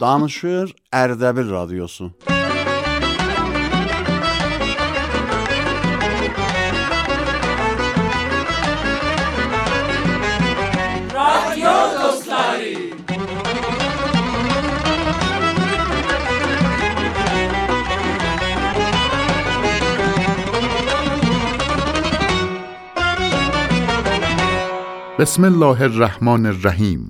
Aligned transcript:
Danışır 0.00 0.74
Erdebil 0.92 1.50
Radyosu. 1.50 2.10
Radyo 11.14 12.02
dostları. 12.02 12.90
بسم 25.20 25.44
الله 25.52 25.78
الرحمن 25.90 26.42
الرحیم 26.52 27.02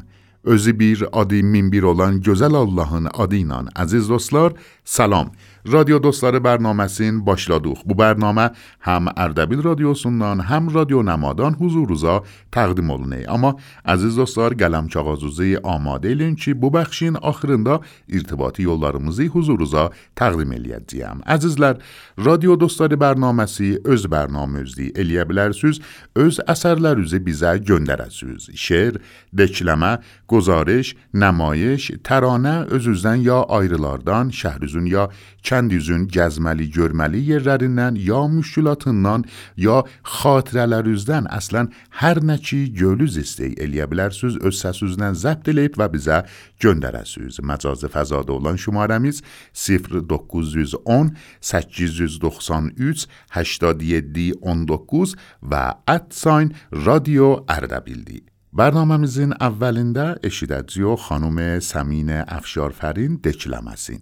Özü 0.51 0.79
bir, 0.79 1.05
adı 1.13 1.35
min 1.35 1.73
bir 1.73 1.83
olan 1.83 2.17
gözəl 2.27 2.57
Allahın 2.59 3.07
adı 3.15 3.39
ilə 3.39 3.61
əziz 3.79 4.09
dostlar, 4.11 4.53
salam. 4.85 5.29
رادیو 5.65 5.99
دوستار 5.99 6.39
برنامه 6.39 6.87
سین 6.87 7.25
باشلادوخ. 7.25 7.83
بو 7.83 7.95
برنامه 7.95 8.51
هم 8.81 9.07
اردبیل 9.17 9.63
رادیو 9.63 9.95
سندان 9.95 10.41
هم 10.41 10.69
رادیو 10.69 11.03
نمادان 11.03 11.55
حضور 11.55 11.89
روزا 11.89 12.23
تقدیم 12.53 12.91
اولنه 12.91 13.25
اما 13.29 13.57
عزیز 13.85 14.17
دوستار 14.17 14.55
گلم 14.55 14.89
چاغازوزه 14.89 15.61
آماده 15.63 16.09
لین 16.09 16.19
لینچی 16.19 16.55
بو 16.55 16.71
بخشین 16.71 17.17
آخرین 17.17 17.63
دا 17.63 17.81
ارتباطی 18.09 18.63
یولارموزی 18.63 19.27
حضور 19.27 19.59
روزا 19.59 19.91
تقدیم 20.17 20.51
الید 20.51 20.87
دیم. 20.87 21.21
عزیزلر 21.27 21.77
رادیو 22.17 22.57
دوستار 22.57 22.97
برنامه 22.97 23.47
سی 23.47 23.79
از 23.85 24.07
برنامه 24.07 24.61
از 24.61 24.75
الیه 24.97 25.25
بلرسوز 25.25 25.81
از 26.17 26.41
اثر 26.49 26.75
لرزه 26.75 27.19
بیزه 27.19 27.59
جندر 27.59 28.09
شعر 28.55 28.95
دکلمه 29.39 29.99
گزارش 30.29 30.95
نمایش 31.15 31.93
ترانه 32.05 32.49
از 32.49 32.89
ازدن 32.89 33.21
یا 33.21 33.37
آیرلاردان 33.41 34.31
شهرزون 34.31 34.87
یا 34.87 35.11
kəndüzün 35.51 36.07
gəzməli, 36.15 36.69
görməli 36.77 37.21
yerlərindən, 37.33 37.99
ya 38.01 38.23
müşkülatından, 38.31 39.27
ya 39.59 39.81
xatirələrinizdən 40.21 41.29
əslən 41.39 41.73
hər 42.01 42.23
nə 42.27 42.39
ki 42.47 42.61
gölüz 42.79 43.19
istey 43.25 43.57
eləyə 43.59 43.89
bilərsiniz, 43.91 44.39
öz 44.47 44.63
səsinizdən 44.65 45.19
zəbt 45.25 45.51
eləyib 45.53 45.79
və 45.81 45.91
bizə 45.95 46.23
göndərəsiniz. 46.63 47.41
Məcazi 47.51 47.91
fəzada 47.93 48.37
olan 48.39 48.59
şumarəmiz 48.61 49.23
0910 49.53 51.15
893 51.53 53.07
87 53.35 54.33
19 54.41 55.17
və 55.43 55.65
@sign 56.11 56.55
radio 56.87 57.31
Ərdəbildir. 57.49 58.31
برنامemizin 58.51 59.31
əvvəlində 59.47 60.05
eşidəcəyik 60.27 61.05
xanım 61.07 61.37
Səminə 61.63 62.25
Əfşarfərin 62.37 63.21
dekləməsin. 63.23 64.01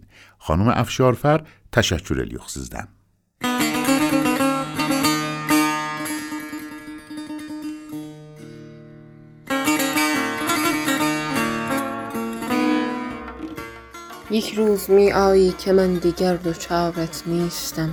Xanım 0.48 0.70
Əfşarfər, 0.72 1.42
təşəkkür 1.76 2.22
edirik 2.22 2.46
sizdən. 2.48 2.86
یک 14.30 14.54
روز 14.54 14.90
می 14.90 15.12
آیی 15.12 15.52
که 15.52 15.72
من 15.72 15.94
دیگر 15.94 16.36
دوچارت 16.36 17.22
نیستم. 17.26 17.90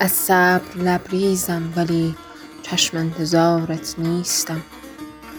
از 0.00 0.10
صبر 0.10 0.76
لبریزم 0.76 1.62
ولی 1.76 2.14
چشم 2.62 2.96
انتظارت 2.96 3.94
نیستم. 3.98 4.62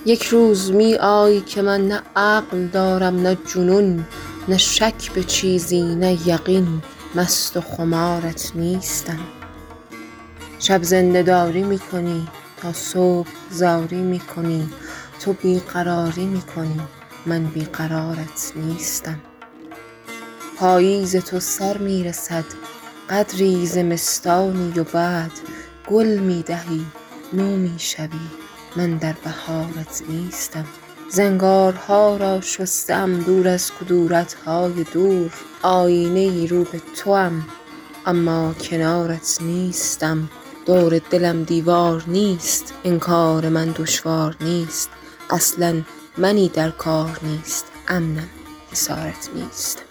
یک 0.05 0.23
روز 0.23 0.71
می 0.71 0.95
آیی 0.95 1.41
که 1.41 1.61
من 1.61 1.87
نه 1.87 2.01
عقل 2.15 2.67
دارم 2.67 3.15
نه 3.15 3.37
جنون. 3.53 4.05
نه 4.47 4.57
شک 4.57 5.11
به 5.11 5.23
چیزی 5.23 5.95
نه 5.95 6.27
یقین 6.27 6.81
مست 7.15 7.57
و 7.57 7.61
خمارت 7.61 8.51
نیستم. 8.55 9.19
شب 10.59 10.83
زنده 10.83 11.23
داری 11.23 11.63
می 11.63 11.79
کنی 11.79 12.27
تا 12.57 12.73
صبح 12.73 13.29
زاری 13.51 14.01
می 14.01 14.19
کنی 14.19 14.69
تو 15.19 15.33
بیقراری 15.33 16.25
می 16.25 16.41
کنی 16.41 16.79
من 17.25 17.45
بیقرارت 17.45 18.53
نیستم. 18.55 19.19
پاییز 20.57 21.15
تو 21.15 21.39
سر 21.39 21.77
می 21.77 22.03
رسد 22.03 22.45
قدری 23.09 23.65
زمستانی 23.65 24.79
و 24.79 24.83
بعد 24.83 25.31
گل 25.87 26.17
می 26.17 26.43
دهی 26.43 26.85
نو 27.33 27.57
می 27.57 27.75
شوی 27.77 28.29
من 28.75 28.97
در 28.97 29.15
بهارت 29.23 30.03
نیستم. 30.09 30.65
زنگارها 31.09 32.17
را 32.17 32.41
شستم 32.41 33.19
دور 33.19 33.47
از 33.47 33.71
کدورتهای 33.71 34.83
دور. 34.83 35.31
آینه 35.61 36.19
ای 36.19 36.47
رو 36.47 36.63
به 36.63 36.81
توام 37.03 37.45
اما 38.05 38.53
کنارت 38.53 39.37
نیستم. 39.41 40.29
دور 40.65 40.99
دلم 41.09 41.43
دیوار 41.43 42.03
نیست 42.07 42.73
انکار 42.83 43.49
من 43.49 43.71
دشوار 43.71 44.35
نیست. 44.41 44.89
اصلا 45.29 45.81
منی 46.17 46.49
در 46.49 46.69
کار 46.69 47.19
نیست 47.23 47.65
امنم 47.87 48.29
حسارت 48.71 49.29
نیست. 49.35 49.83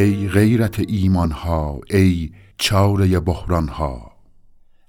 ای 0.00 0.28
غیرت 0.28 0.78
ایمان 0.78 1.30
ها 1.30 1.80
ای 1.90 2.32
چاره 2.58 3.20
بحران 3.20 3.68
ها 3.68 4.12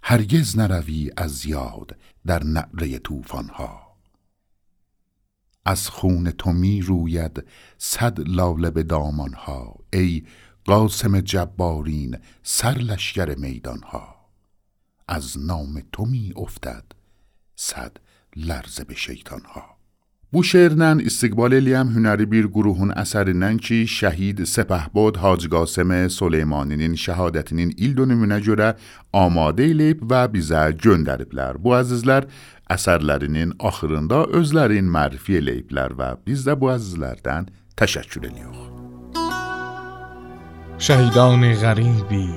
هرگز 0.03 0.57
نروی 0.57 1.11
از 1.17 1.45
یاد 1.45 1.97
در 2.25 2.43
نعره 2.43 2.99
طوفان 2.99 3.47
ها 3.49 3.97
از 5.65 5.89
خون 5.89 6.31
تو 6.31 6.51
می 6.51 6.81
روید 6.81 7.43
صد 7.77 8.19
لاله 8.27 8.69
به 8.69 8.83
دامان 8.83 9.33
ها 9.33 9.75
ای 9.93 10.23
قاسم 10.65 11.19
جبارین 11.19 12.17
سر 12.43 12.73
لشکر 12.77 13.35
میدان 13.35 13.81
ها 13.83 14.15
از 15.07 15.39
نام 15.39 15.83
تو 15.91 16.05
می 16.05 16.33
افتد 16.35 16.85
صد 17.55 17.97
لرزه 18.35 18.83
به 18.83 18.95
شیطان 18.95 19.41
ها 19.45 19.70
Bu 20.31 20.39
şeirlə 20.47 20.93
istiqbal 21.03 21.51
eləyəm 21.57 21.89
hünəri 21.91 22.23
bir 22.33 22.45
qruhun 22.55 22.93
əsərindən 23.01 23.57
ki, 23.65 23.81
şəhid 23.97 24.37
Səpəhbod 24.47 25.19
Hacı 25.19 25.49
Qasım 25.51 25.91
Süleymaninin 26.17 26.95
şəhadətinin 27.05 27.73
il 27.75 27.97
dönümünə 27.97 28.37
görə 28.45 28.69
amadə 29.11 29.67
eləyib 29.73 30.05
və 30.13 30.21
bizə 30.31 30.63
göndəriblər. 30.85 31.59
Bu 31.59 31.75
əzizlər 31.81 32.29
əsərlərinin 32.71 33.57
axırında 33.59 34.23
özlərin 34.39 34.87
mərfi 34.95 35.41
eləyiblər 35.41 35.99
və 35.99 36.13
biz 36.25 36.47
də 36.47 36.55
bu 36.55 36.71
əzizlərdən 36.77 37.51
təşəkkür 37.75 38.31
edirik. 38.31 38.67
شهیدان 40.81 41.43
غریبی 41.53 42.29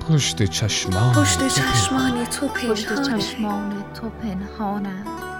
پشت 0.00 0.42
چشمان 0.42 1.12
پشت 1.12 1.40
چشمان 1.48 2.26
تو 2.34 2.48
پشت 2.48 2.88
پنهانه 2.88 3.18
چشمان 3.18 3.84
تو 3.94 4.06
پنهانم 4.22 5.31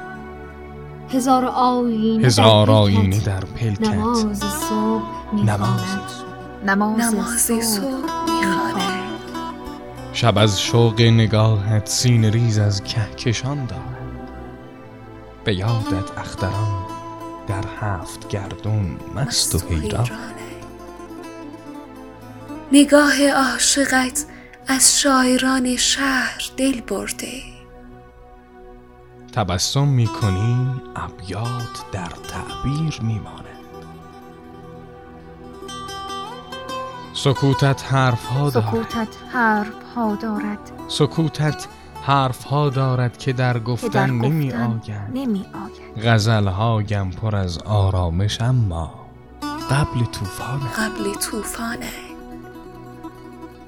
هزار 1.13 1.45
آینه 1.45 2.27
هزار 2.27 2.67
در 2.67 2.73
آینه 2.73 3.11
پیکت. 3.11 3.25
در 3.25 3.41
پلکت. 3.41 3.81
نماز 3.81 4.39
صبح 4.39 5.35
نماز. 5.35 5.81
نماز 6.67 7.41
صبح 7.41 8.23
شب 10.13 10.39
از 10.39 10.61
شوق 10.61 11.01
نگاهت 11.01 11.89
سینه 11.89 12.31
ریز 12.31 12.59
از 12.59 12.85
کهکشان 12.85 13.67
دارد. 13.67 14.31
به 15.45 15.55
یادت 15.55 16.19
اختران 16.19 16.87
در 17.49 17.65
هفت 17.81 18.29
گردون 18.29 18.97
مست 19.15 19.55
و 19.55 19.59
حیران. 19.69 20.09
نگاه 22.73 23.29
عاشقت 23.29 24.25
از 24.69 25.01
شاعران 25.01 25.77
شهر 25.77 26.43
دل 26.57 26.81
برده. 26.81 27.52
تبسم 29.33 29.89
می‌کنی 29.89 30.81
ابیات 30.97 31.85
در 31.93 32.09
تعبیر 32.09 33.01
میماند. 33.03 33.43
سکوتت 37.15 37.85
حرف 37.93 38.27
ها 38.27 38.51
دارد. 38.51 38.67
سکوتت 38.67 39.09
حرف 39.33 39.85
ها 39.95 40.15
دارد. 40.15 40.73
سکوتت 40.89 41.67
حرف 42.03 42.45
ها 42.45 42.69
دارد 42.69 43.19
که 43.19 43.33
در 43.33 43.53
که 43.53 43.59
در 43.59 43.65
گفتن 43.65 44.11
نمی 44.11 44.53
گفتن 44.53 45.11
نمی 45.15 45.39
آید 45.39 46.07
غزل 46.09 46.47
هایم 46.49 47.11
پر 47.11 47.37
از 47.37 47.59
آرامش 47.59 48.41
اما 48.41 48.95
قبل 49.71 50.05
طوفان 50.05 50.61
قبل 50.61 51.15
طوفانه. 51.15 51.93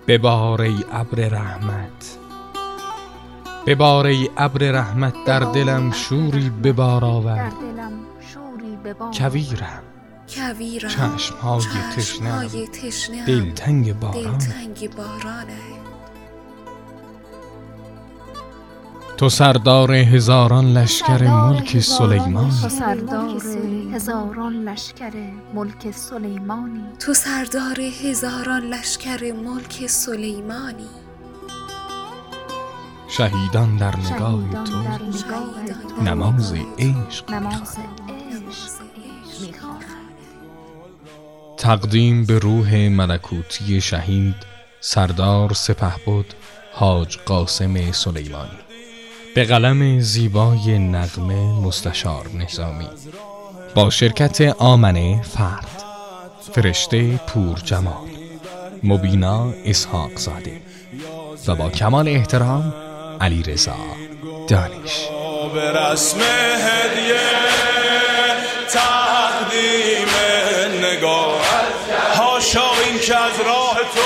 ببار 0.06 0.62
ای 0.62 0.84
ابر 0.92 1.28
رحمت. 1.28 2.18
ببار 3.66 4.06
ای 4.06 4.30
ابر 4.36 4.72
رحمت 4.72 5.14
در 5.26 5.40
دلم 5.40 5.90
شوری 5.90 6.50
ببار 6.50 7.00
در 7.00 7.06
آور. 7.06 7.48
دلم 7.48 7.92
شوری 8.34 8.76
به 8.82 8.94
بار 8.94 9.12
کویرم. 9.12 9.82
کویرم. 10.28 10.88
تشنه 10.88 11.94
چشمهای 11.96 12.66
تشنه 12.66 13.26
دلتنگ 13.26 14.00
باران. 14.00 14.38
تو 19.16 19.28
سردار 19.28 19.92
هزاران 19.92 20.72
لشکر 20.72 21.22
ملک 21.22 21.80
سلیمان 21.80 22.50
تو 22.50 22.68
سردار 22.68 23.42
هزاران 23.94 24.68
لشکر 24.68 25.12
ملک 25.54 25.90
سلیمانی. 25.90 26.84
تو 26.98 27.14
سردار 27.14 27.80
هزاران 27.80 28.62
لشکر 28.62 29.32
ملک 29.32 29.86
سلیمانی. 29.86 31.03
شهیدان 33.16 33.76
در 33.76 33.96
نگاه 33.96 34.64
تو. 34.64 34.82
نماز 36.02 36.54
عشق. 36.78 37.24
تقدیم 41.56 42.24
به 42.24 42.38
روح 42.38 42.88
ملکوتی 42.88 43.80
شهید 43.80 44.34
سردار 44.80 45.52
سپهبد 45.52 46.24
حاج 46.72 47.18
قاسم 47.18 47.92
سلیمانی. 47.92 48.58
به 49.34 49.44
قلم 49.44 50.00
زیبای 50.00 50.78
نغمه 50.78 51.60
مستشار 51.60 52.28
نظامی. 52.34 52.88
با 53.74 53.90
شرکت 53.90 54.40
آمنه 54.58 55.22
فرد. 55.22 55.82
فرشته 56.52 57.16
پور 57.16 57.58
جمال. 57.58 58.08
مبینا 58.82 59.52
اسحاق 59.64 60.16
زاده. 60.16 60.60
و 61.46 61.54
با 61.54 61.70
کمال 61.70 62.08
احترام 62.08 62.74
علی 63.20 63.42
رضا 63.42 63.76
دانش. 64.48 65.08
به 65.54 65.70
رسم 65.70 66.18
هدیه 66.20 67.20
تقدیم 68.68 70.08
نگاه 70.82 71.40
هاشا 72.16 72.70
این 72.84 72.98
که 72.98 73.16
از 73.16 73.40
راه 73.46 73.76
تو. 73.94 74.00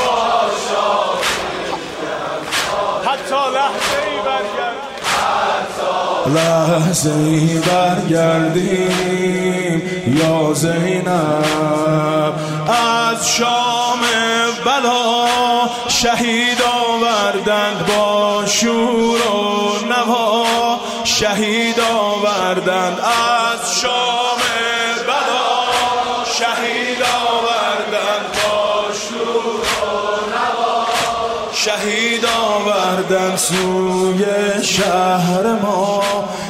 حتی 3.11 3.35
لحظه 3.55 3.99
ای 4.07 4.19
برگرد. 4.27 4.77
لحظه 6.35 7.11
ای 7.11 7.59
برگردیم 7.59 8.99
یا 10.23 10.53
زینب. 10.55 12.35
از 12.69 13.29
شام 13.37 14.01
بلا 14.65 15.29
شهید 15.89 16.58
شور 18.49 19.21
و 19.21 19.87
نوا 19.89 20.45
شهید 21.05 21.81
آوردند 21.81 22.99
از 23.01 23.81
شام 23.81 24.41
بلا. 25.07 25.49
شهید 26.39 27.03
آوردند 27.03 28.27
با 28.35 28.93
شور 28.93 29.61
و 29.61 29.97
نوا 30.35 30.87
شهید 31.53 32.25
آوردن 32.25 33.37
سوی 33.37 34.25
شهر 34.65 35.53
ما. 35.63 36.03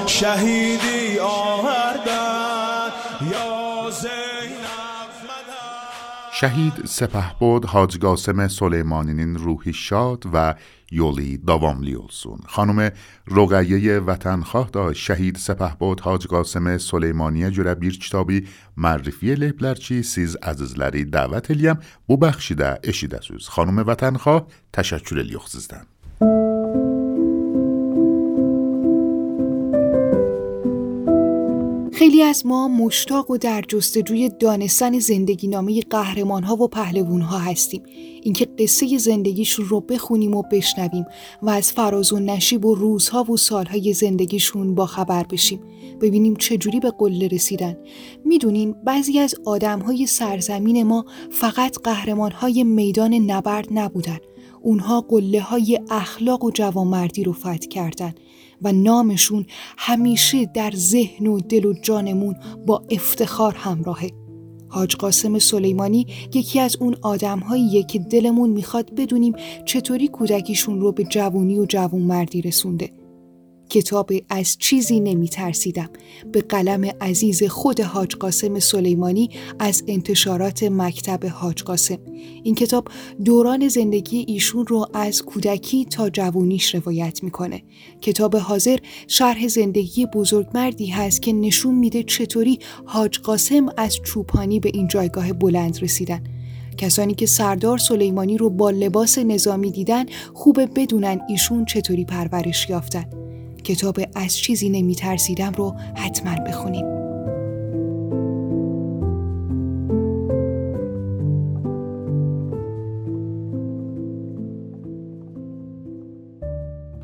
شهیدی 0.07 1.19
آوردن 1.19 2.91
یا 3.33 3.91
زینب 3.91 5.13
مدد. 5.29 6.39
Şəhid 6.39 6.77
Səpəhbod 6.87 7.67
Hacı 7.67 7.99
Qasım 8.01 8.49
Süleymaninin 8.59 9.33
ruhi 9.45 9.75
şad 9.75 10.23
və 10.35 10.47
یولی 10.93 11.39
داواملی 11.39 11.95
اولسون 11.95 12.39
خانم 12.47 12.91
رقیه 13.27 13.99
وطنخواه 13.99 14.71
داشت 14.73 15.03
شهید 15.03 15.37
سپه 15.37 15.75
بود 15.79 16.01
حاج 16.01 16.27
قاسم 16.27 16.79
سلیمانی 16.79 17.51
جره 17.51 17.75
بیر 17.75 17.99
کتابی 17.99 18.47
معرفی 18.77 19.35
لپلرچی 19.35 20.03
سیز 20.03 20.37
عزیزلری 20.37 21.05
دعوت 21.05 21.51
الیم 21.51 21.79
بو 22.07 22.17
بخشیده 22.17 22.79
اشیدسوز 22.85 23.49
خانم 23.49 23.79
وطنخواه 23.79 24.47
تشکر 24.73 25.19
الیخ 25.19 25.49
خیلی 31.99 32.23
از 32.23 32.47
ما 32.47 32.69
مشتاق 32.69 33.31
و 33.31 33.37
در 33.37 33.65
جستجوی 33.69 34.29
دانستن 34.29 34.99
زندگی 34.99 35.49
نامه 35.49 35.81
قهرمان 35.81 36.43
ها 36.43 36.57
و 36.57 36.69
پهلوون 36.69 37.21
ها 37.21 37.39
هستیم. 37.39 37.83
اینکه 38.23 38.49
قصه 38.59 38.99
زندگیشون 38.99 39.65
رو 39.65 39.81
بخونیم 39.81 40.35
و 40.35 40.43
بشنویم 40.53 41.05
و 41.43 41.51
از 41.51 41.73
فراز 41.73 42.13
و 42.13 42.19
نشیب 42.19 42.65
و 42.65 42.75
روزها 42.75 43.33
و 43.33 43.37
سالهای 43.37 43.93
زندگیشون 43.93 44.75
با 44.75 44.87
خبر 44.87 45.23
بشیم. 45.23 45.61
ببینیم 46.01 46.37
چجوری 46.37 46.81
به 46.81 46.91
قله 46.99 47.29
رسیدن. 47.29 47.77
می‌دونین 48.25 48.75
بعضی 48.85 49.19
از 49.19 49.35
آدمهای 49.47 50.07
سرزمین 50.07 50.83
ما 50.83 51.05
فقط 51.31 51.79
قهرمان 51.85 52.33
های 52.33 52.65
میدان 52.65 53.15
نبرد 53.15 53.69
نبودن. 53.71 54.19
اونها 54.63 55.01
قله 55.01 55.41
های 55.41 55.81
اخلاق 55.91 56.45
و 56.45 56.51
جوانمردی 56.51 57.25
رو 57.25 57.33
فتح 57.33 57.55
کردن. 57.57 58.15
و 58.63 58.73
نامشون 58.73 59.47
همیشه 59.79 60.47
در 60.47 60.71
ذهن 60.75 61.27
و 61.27 61.41
دل 61.41 61.65
و 61.65 61.73
جانمون 61.73 62.37
با 62.67 62.83
افتخار 62.91 63.55
همراهه. 63.55 64.11
حاج 64.69 64.97
قاسم 64.97 65.39
سلیمانی 65.39 66.07
یکی 66.35 66.61
از 66.61 66.77
اون 66.81 66.97
آدمهاییه 67.03 67.83
که 67.83 67.99
دلمون 67.99 68.51
می‌خواد 68.51 68.95
بدونیم 68.95 69.35
چطوری 69.65 70.09
کودکیشون 70.09 70.81
رو 70.81 70.93
به 70.93 71.05
جوونی 71.05 71.59
و 71.59 71.67
جوانمردی 71.67 72.43
رسونده. 72.43 72.98
کتاب 73.69 74.11
از 74.29 74.57
چیزی 74.59 75.01
نمی 75.01 75.29
ترسیدم 75.29 75.91
به 76.33 76.41
قلم 76.41 76.91
عزیز 77.01 77.43
خود 77.43 77.81
حاج 77.81 78.15
قاسم 78.15 78.59
سلیمانی 78.59 79.31
از 79.59 79.85
انتشارات 79.87 80.63
مکتب 80.63 81.27
حاج 81.27 81.63
قاسم. 81.63 81.99
این 82.43 82.55
کتاب 82.55 82.89
دوران 83.25 83.69
زندگی 83.69 84.25
ایشون 84.29 84.67
رو 84.67 84.87
از 84.95 85.23
کودکی 85.23 85.85
تا 85.85 86.11
جوونیش 86.11 86.75
روایت 86.75 87.23
می‌کنه. 87.23 87.63
کتاب 88.01 88.37
حاضر 88.37 88.79
شرح 89.07 89.49
زندگی 89.49 90.07
بزرگمردی 90.07 90.87
هست 90.87 91.23
که 91.23 91.33
نشون 91.33 91.75
میده 91.75 92.03
چطوری 92.03 92.59
حاج 92.85 93.19
قاسم 93.19 93.67
از 93.77 93.97
چوپانی 94.05 94.61
به 94.61 94.71
این 94.75 94.89
جایگاه 94.89 95.33
بلند 95.33 95.83
رسیدن. 95.83 96.25
کسانی 96.77 97.15
که 97.15 97.27
سردار 97.27 97.79
سلیمانی 97.79 98.39
رو 98.39 98.51
با 98.51 98.71
لباس 98.71 99.19
نظامی 99.19 99.71
دیدن 99.71 100.05
خوبه 100.35 100.67
بدونن 100.67 101.21
ایشون 101.29 101.65
چطوری 101.65 102.05
پرورش 102.05 102.71
یافتن. 102.71 103.28
کتاب 103.69 104.01
از 104.15 104.37
چیزی 104.37 104.69
نمی 104.69 104.95
ترسیدم 104.95 105.53
رو 105.53 105.75
حتما 105.97 106.45
بخونید. 106.45 106.85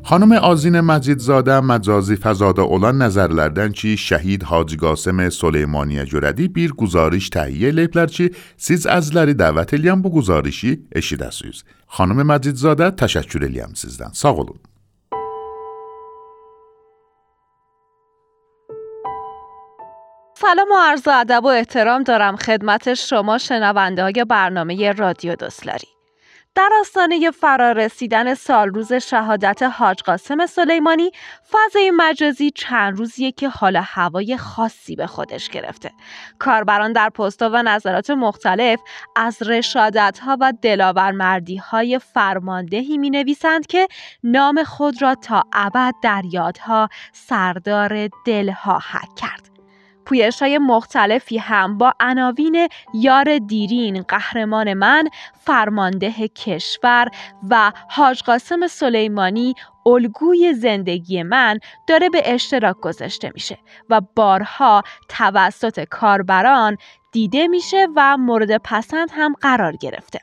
خانم 0.03 0.31
آزین 0.31 0.79
مجیدزاده 0.79 1.59
مجازی 1.59 2.15
فزاده 2.15 2.61
اولان 2.61 3.01
نظرلردن 3.01 3.71
چی 3.71 3.97
شهید 3.97 4.43
حاجی 4.43 4.77
قاسم 4.77 5.29
سلیمانی 5.29 6.05
جردی 6.05 6.47
بیر 6.47 6.73
گزارش 6.73 7.29
تهیه 7.29 7.71
لیپلر 7.71 8.07
چی 8.07 8.31
سیز 8.57 8.85
از 8.85 9.15
لری 9.15 9.33
دعوت 9.33 9.73
الیم 9.73 10.01
بو 10.01 10.09
گزارشی 10.09 10.87
اشیده 10.91 11.29
سویز. 11.29 11.63
خانم 11.87 12.23
مجیدزاده 12.23 12.91
تشکر 12.91 13.43
الیم 13.43 13.73
سیزدن. 13.73 14.09
ساقولون. 14.13 14.59
سلام 20.45 20.71
و 20.71 20.75
عرض 20.79 21.07
ادب 21.07 21.43
و 21.43 21.47
احترام 21.47 22.03
دارم 22.03 22.35
خدمت 22.35 22.93
شما 22.93 23.37
شنونده 23.37 24.03
های 24.03 24.25
برنامه 24.29 24.91
رادیو 24.91 25.35
دوستلاری. 25.35 25.87
در 26.55 26.69
آستانه 26.79 27.31
فرارسیدن 27.31 28.33
سال 28.33 28.69
روز 28.69 28.93
شهادت 28.93 29.63
حاج 29.63 30.01
قاسم 30.01 30.45
سلیمانی 30.45 31.11
فضای 31.51 31.91
مجازی 31.91 32.51
چند 32.51 32.97
روزیه 32.97 33.31
که 33.31 33.49
حال 33.49 33.75
هوای 33.75 34.37
خاصی 34.37 34.95
به 34.95 35.07
خودش 35.07 35.49
گرفته 35.49 35.91
کاربران 36.39 36.93
در 36.93 37.09
پستها 37.09 37.49
و 37.53 37.63
نظرات 37.63 38.09
مختلف 38.09 38.79
از 39.15 39.41
رشادت 39.41 40.19
ها 40.19 40.37
و 40.39 40.53
دلاورمردی 40.61 41.57
های 41.57 41.99
فرماندهی 41.99 42.97
می 42.97 43.09
نویسند 43.09 43.67
که 43.67 43.87
نام 44.23 44.63
خود 44.63 45.01
را 45.01 45.15
تا 45.15 45.43
ابد 45.53 45.93
در 46.03 46.21
یادها 46.31 46.89
سردار 47.13 48.09
دلها 48.25 48.79
حک 48.91 49.15
کرد 49.15 49.54
پویش 50.05 50.41
های 50.41 50.57
مختلفی 50.57 51.37
هم 51.37 51.77
با 51.77 51.93
عناوین 51.99 52.67
یار 52.93 53.37
دیرین 53.37 54.01
قهرمان 54.01 54.73
من 54.73 55.09
فرمانده 55.33 56.27
کشور 56.27 57.07
و 57.49 57.71
حاج 57.89 58.23
قاسم 58.23 58.67
سلیمانی 58.67 59.53
الگوی 59.85 60.53
زندگی 60.53 61.23
من 61.23 61.59
داره 61.87 62.09
به 62.09 62.33
اشتراک 62.33 62.75
گذاشته 62.81 63.31
میشه 63.33 63.57
و 63.89 64.01
بارها 64.15 64.83
توسط 65.09 65.83
کاربران 65.83 66.77
دیده 67.11 67.47
میشه 67.47 67.87
و 67.95 68.17
مورد 68.17 68.57
پسند 68.57 69.09
هم 69.11 69.33
قرار 69.41 69.75
گرفته. 69.75 70.19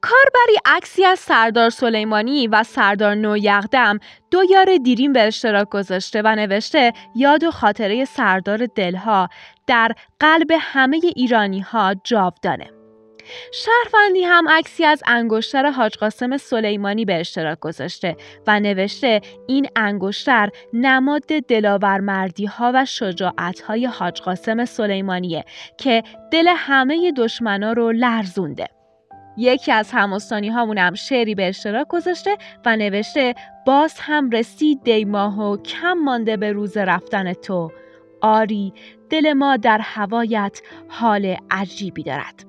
کاربری 0.00 0.58
عکسی 0.64 1.04
از 1.04 1.18
سردار 1.18 1.70
سلیمانی 1.70 2.46
و 2.46 2.62
سردار 2.62 3.14
نویغدم 3.14 3.98
دو 4.30 4.42
یار 4.50 4.76
دیرین 4.76 5.12
به 5.12 5.20
اشتراک 5.20 5.68
گذاشته 5.68 6.22
و 6.24 6.34
نوشته 6.34 6.92
یاد 7.16 7.44
و 7.44 7.50
خاطره 7.50 8.04
سردار 8.04 8.66
دلها 8.66 9.28
در 9.66 9.92
قلب 10.20 10.50
همه 10.60 11.00
ایرانی 11.16 11.60
ها 11.60 11.94
جاودانه. 12.04 12.70
شهروندی 13.52 14.24
هم 14.24 14.48
عکسی 14.48 14.84
از 14.84 15.02
انگشتر 15.06 15.70
حاج 15.70 15.96
قاسم 15.96 16.36
سلیمانی 16.36 17.04
به 17.04 17.20
اشتراک 17.20 17.60
گذاشته 17.60 18.16
و 18.46 18.60
نوشته 18.60 19.20
این 19.48 19.66
انگشتر 19.76 20.50
نماد 20.72 21.26
دلاورمردی 21.26 22.46
ها 22.46 22.72
و 22.74 22.84
شجاعت 22.84 23.60
های 23.60 23.86
حاج 23.86 24.20
قاسم 24.20 24.64
سلیمانیه 24.64 25.44
که 25.78 26.02
دل 26.32 26.48
همه 26.56 27.12
دشمنا 27.12 27.72
رو 27.72 27.92
لرزونده. 27.92 28.77
یکی 29.38 29.72
از 29.72 29.90
همستانی 29.92 30.48
هامون 30.48 30.78
هم 30.78 30.94
شعری 30.94 31.34
به 31.34 31.48
اشتراک 31.48 31.88
گذاشته 31.88 32.36
و 32.66 32.76
نوشته 32.76 33.34
باز 33.66 33.94
هم 33.98 34.30
رسید 34.30 34.82
دیماه 34.84 35.40
و 35.40 35.56
کم 35.56 35.92
مانده 35.92 36.36
به 36.36 36.52
روز 36.52 36.76
رفتن 36.76 37.32
تو. 37.32 37.70
آری 38.20 38.72
دل 39.10 39.32
ما 39.32 39.56
در 39.56 39.78
هوایت 39.82 40.60
حال 40.88 41.36
عجیبی 41.50 42.02
دارد. 42.02 42.44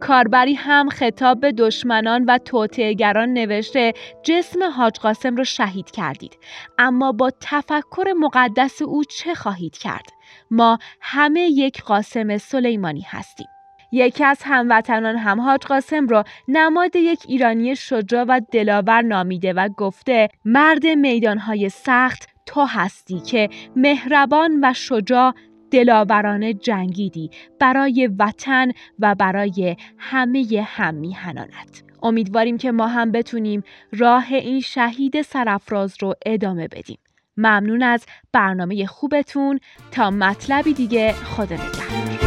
کاربری 0.00 0.54
هم 0.54 0.88
خطاب 0.88 1.40
به 1.40 1.52
دشمنان 1.52 2.24
و 2.24 2.38
توطئهگران 2.38 3.32
نوشته 3.32 3.92
جسم 4.22 4.70
حاج 4.70 4.98
قاسم 4.98 5.36
را 5.36 5.44
شهید 5.44 5.90
کردید 5.90 6.38
اما 6.78 7.12
با 7.12 7.30
تفکر 7.40 8.12
مقدس 8.20 8.82
او 8.82 9.04
چه 9.04 9.34
خواهید 9.34 9.78
کرد؟ 9.78 10.06
ما 10.50 10.78
همه 11.00 11.40
یک 11.40 11.82
قاسم 11.82 12.36
سلیمانی 12.36 13.04
هستیم. 13.06 13.46
یکی 13.92 14.24
از 14.24 14.40
هموطنان 14.44 15.16
هم 15.16 15.40
حاج 15.40 15.60
قاسم 15.60 16.08
را 16.08 16.24
نماد 16.48 16.96
یک 16.96 17.20
ایرانی 17.28 17.76
شجاع 17.76 18.24
و 18.28 18.40
دلاور 18.52 19.02
نامیده 19.02 19.52
و 19.52 19.68
گفته 19.68 20.28
مرد 20.44 20.86
میدانهای 20.86 21.68
سخت 21.68 22.28
تو 22.46 22.64
هستی 22.64 23.20
که 23.20 23.48
مهربان 23.76 24.58
و 24.62 24.72
شجاع 24.72 25.34
دلاورانه 25.70 26.54
جنگیدی 26.54 27.30
برای 27.58 28.10
وطن 28.18 28.72
و 28.98 29.14
برای 29.14 29.76
همه 29.98 30.66
هم 30.66 30.94
میهنانت 30.94 31.82
امیدواریم 32.02 32.58
که 32.58 32.72
ما 32.72 32.86
هم 32.86 33.12
بتونیم 33.12 33.62
راه 33.92 34.32
این 34.32 34.60
شهید 34.60 35.22
سرفراز 35.22 35.94
رو 36.00 36.14
ادامه 36.26 36.68
بدیم. 36.68 36.98
ممنون 37.36 37.82
از 37.82 38.06
برنامه 38.32 38.86
خوبتون. 38.86 39.60
تا 39.90 40.10
مطلبی 40.10 40.72
دیگه 40.72 41.12
خدا 41.12 41.54
نگهدار. 41.54 42.17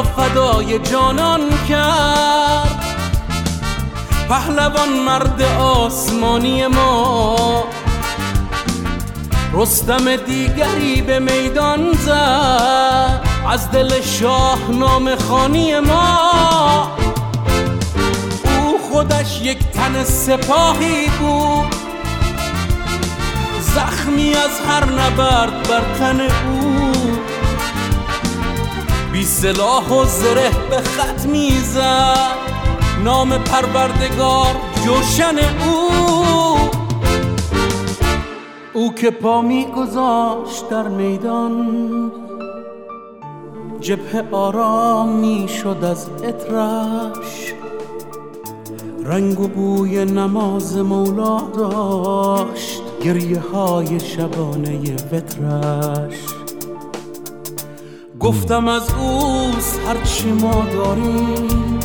فدای 0.00 0.78
جانان 0.78 1.40
کرد. 1.68 2.84
پهلوان 4.28 4.88
مرد 5.06 5.42
آسمانی 5.60 6.66
ما. 6.66 7.64
رستم 9.52 10.16
دیگری 10.16 11.02
به 11.02 11.18
میدان 11.18 11.92
زد. 11.92 13.20
از 13.48 13.70
دل 13.70 14.00
شاه 14.00 14.58
نام 14.70 15.16
خانی 15.16 15.80
ما. 15.80 16.18
او 18.44 18.78
خودش 18.90 19.40
یک 19.42 19.58
تن 19.58 20.04
سپاهی 20.04 21.08
بود. 21.20 21.74
زخمی 23.60 24.34
از 24.34 24.60
هر 24.68 24.84
نبرد 24.84 25.68
بر 25.68 25.82
تن 25.98 26.20
او. 26.20 26.92
بی 29.12 29.24
سلاح 29.24 29.88
و 29.88 30.04
زره 30.04 30.50
به 30.70 30.76
خط 30.76 31.26
می‌زد. 31.26 32.36
نام 33.04 33.38
پروردگار 33.38 34.56
جوشن 34.84 35.38
او. 35.66 35.90
او 38.72 38.94
که 38.94 39.10
پا 39.10 39.42
میگذاشت 39.42 40.68
در 40.68 40.88
میدان 40.88 42.12
جبه 43.80 44.24
آرام 44.32 45.08
می‌شد 45.08 45.84
از 45.84 46.06
اطرش 46.22 47.54
رنگ 49.04 49.40
و 49.40 49.48
بوی 49.48 50.04
نماز 50.04 50.76
مولا 50.76 51.40
داشت 51.40 52.82
گریه 53.04 53.40
های 53.40 54.00
شبانه 54.00 54.96
وطرش. 55.12 56.41
گفتم 58.22 58.68
از 58.68 58.90
اوست 58.94 59.80
هرچی 59.88 60.32
ما 60.32 60.66
داریم 60.72 61.78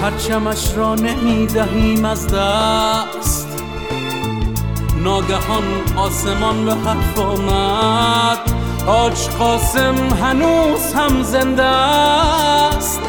پرچمش 0.00 0.74
را 0.76 0.94
نمی‌دهیم 0.94 2.04
از 2.04 2.26
دست. 2.26 3.48
ناگهان 5.02 5.64
آسمان 5.96 6.64
به 6.64 6.74
حرف 6.74 7.18
آمد 7.18 8.38
آج 8.86 9.28
قاسم 9.38 9.94
هنوز 10.22 10.94
هم 10.94 11.22
زنده 11.22 11.62
است. 11.62 13.00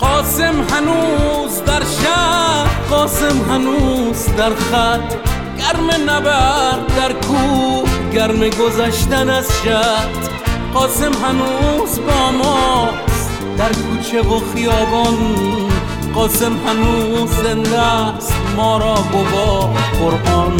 قاسم 0.00 0.54
هنوز 0.70 1.62
در 1.66 1.82
شهر 2.02 2.66
قاسم 2.90 3.50
هنوز 3.50 4.26
در 4.36 4.54
خط 4.54 5.14
گرم 5.58 6.10
نبرد 6.10 6.96
در 6.96 7.12
کوه 7.12 7.89
گرم 8.12 8.48
گذشتن 8.48 9.30
از 9.30 9.48
شد 9.64 10.30
قاسم 10.74 11.12
هنوز 11.12 12.00
با 12.00 12.30
ماست. 12.30 13.30
در 13.58 13.72
کوچه 13.72 14.22
و 14.22 14.40
خیابان 14.54 15.16
قاسم 16.14 16.52
هنوز 16.66 17.30
زنده 17.30 17.80
است. 17.80 18.32
ما 18.56 18.78
را 18.78 18.94
گوا 18.94 19.60
قرآن 20.00 20.56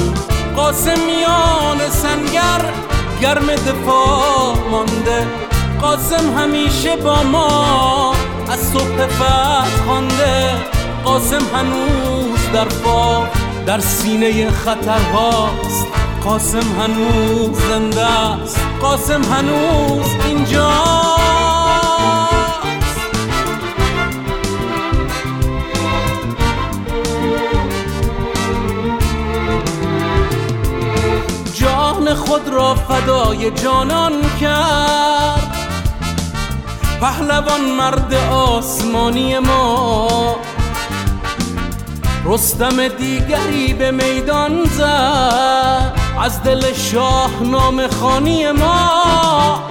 قاسم 0.56 0.98
میان 1.06 1.90
سنگر 1.90 2.72
گرم 3.20 3.46
دفاع 3.46 4.56
مانده. 4.70 5.26
قاسم 5.80 6.38
همیشه 6.38 6.96
با 6.96 7.22
ما 7.22 8.14
از 8.52 8.60
صبح 8.60 9.06
فتح 9.06 9.84
خوانده. 9.86 10.50
قاسم 11.04 11.42
هنوز 11.54 12.52
در 12.52 12.68
فاق 12.68 13.28
در 13.66 13.78
سینه 13.78 14.50
خطرهاست. 14.50 15.99
قاسم 16.24 16.80
هنوز 16.80 17.58
زنده 17.68 18.06
است. 18.06 18.58
قاسم 18.80 19.22
هنوز 19.22 20.06
اینجا 20.24 20.70
جان 31.54 32.14
خود 32.14 32.48
را 32.48 32.74
فدای 32.74 33.50
جانان 33.50 34.12
کرد. 34.40 35.56
پهلوان 37.00 37.60
مرد 37.78 38.14
آسمانی 38.32 39.38
ما. 39.38 40.36
رستم 42.24 42.88
دیگری 42.88 43.74
به 43.74 43.90
میدان 43.90 44.64
زد. 44.64 45.99
از 46.22 46.42
دل 46.42 46.72
شاه 46.72 47.30
نام 47.42 47.86
خانی 47.86 48.52
ما. 48.52 49.68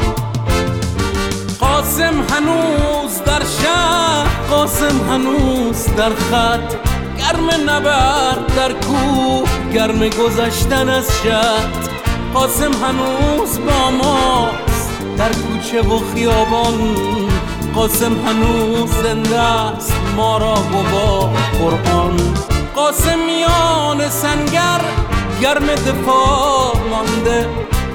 قاسم 1.60 2.14
هنوز 2.30 3.22
در 3.26 3.42
شهر 3.62 4.28
قاسم 4.50 5.10
هنوز 5.10 5.86
در 5.98 6.10
خط. 6.10 6.74
گرم 7.18 7.70
نبرد 7.70 8.56
در 8.56 8.74
کوه 8.74 9.50
گرم 9.74 10.00
گذشتن 10.00 10.90
از 10.90 11.08
شد 11.24 11.90
قاسم 12.34 12.72
هنوز 12.72 13.60
با 13.60 13.92
ماست 13.92 14.92
در 15.18 15.30
کوچه 15.30 15.82
و 15.82 16.00
خیابان. 16.14 16.96
قاسم 17.76 18.26
هنوز 18.26 18.90
زنده 19.04 19.40
است 19.40 19.94
ما 20.16 20.38
را 20.38 20.54
گوا 20.54 21.20
قرآن 21.60 22.18
قاسم 22.76 23.20
میان 23.26 24.10
سنگر 24.10 25.09
گرم 25.42 25.66
دفاع 25.66 26.78
مانده 26.90 27.48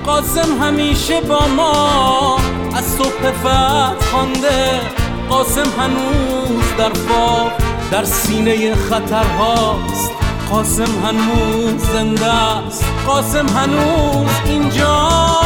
قاسم 0.06 0.62
همیشه 0.62 1.20
با 1.20 1.46
ما 1.56 2.36
از 2.76 2.84
صبح 2.84 3.32
فتح 3.40 3.94
خوانده. 4.10 4.80
قاسم 5.28 5.66
هنوز 5.78 6.64
در 6.78 6.92
فاق 6.92 7.52
در 7.90 8.04
سینه 8.04 8.74
خطرهاست. 8.74 10.10
قاسم 10.50 11.02
هنوز 11.04 11.82
زنده 11.92 12.26
است. 12.26 12.84
قاسم 13.06 13.46
هنوز 13.46 14.30
اینجا 14.46 15.43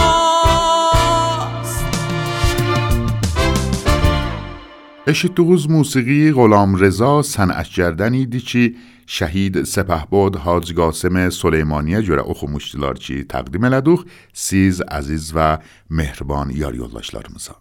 اشتوغوز 5.09 5.71
موسیقی 5.71 6.33
غلام 6.33 6.77
رضا 6.77 7.23
سنعش 7.23 7.75
جردنی 7.75 8.27
دیچی 8.27 8.77
شهید 9.07 9.63
سپه 9.63 10.05
بود 10.11 10.37
حاج 10.37 10.75
قاسم 10.75 11.31
سلیمانی 11.31 12.03
جوره 12.03 12.31
اخو 12.31 12.47
مشتلارچی 12.47 13.25
تقدیم 13.25 13.65
لدوخ 13.65 14.05
سیز 14.33 14.81
عزیز 14.81 15.33
و 15.35 15.59
مهربان 15.91 16.51
یاری 16.51 16.81
اللاشلارمزان. 16.81 17.57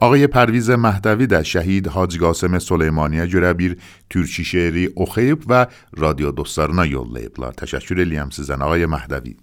آقای 0.00 0.26
پرویز 0.26 0.70
مهدوی 0.70 1.26
در 1.26 1.42
شهید 1.42 1.88
حاج 1.88 2.18
قاسم 2.18 2.58
سلیمانی 2.58 3.26
جرابیر 3.26 3.76
ترکی 4.10 4.44
شعری 4.44 4.90
اخیب 4.96 5.38
و 5.46 5.66
رادیو 5.96 6.30
دوستارنا 6.30 6.86
یول 6.86 7.18
لیبلا 7.18 7.52
تشکر 7.52 7.94
لیم 7.94 8.30
سیزن 8.30 8.62
آقای 8.62 8.86
مهدوی. 8.86 9.36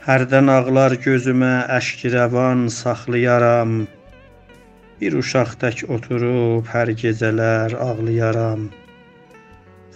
هردن 0.00 0.48
آقلار 0.48 0.96
گزمه 0.96 1.64
اشکی 1.68 2.08
روان 2.08 2.68
سخلیارم 2.68 3.86
Bir 5.00 5.14
uşaq 5.16 5.52
tək 5.60 5.78
oturub 5.94 6.66
hər 6.68 6.90
gecələr 7.02 7.72
ağlayaram. 7.86 8.66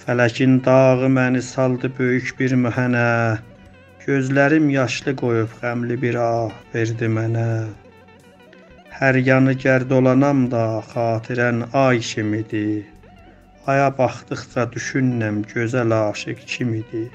Fələkin 0.04 0.54
dağı 0.64 1.11
məni 1.16 1.42
saldı 1.44 1.90
böyük 1.99 2.32
bir 2.38 2.54
mühənə. 2.62 3.11
Gözlərim 4.06 4.70
yaşlı 4.73 5.14
qoyub 5.20 5.52
qəmli 5.61 6.00
bir 6.06 6.16
ah 6.25 6.56
verdi 6.73 7.12
mənə. 7.18 7.49
Hər 8.96 9.20
yanı 9.28 9.54
gərd 9.66 9.92
olanam 9.99 10.44
da 10.56 10.64
xatirən 10.88 11.64
ay 11.84 12.00
kimidir. 12.11 12.84
Aya 13.66 13.88
baxdıqca 13.99 14.70
düşünürəm 14.73 15.44
gözəl 15.52 15.92
aşiq 16.00 16.44
kim 16.52 16.76
idi. 16.80 17.06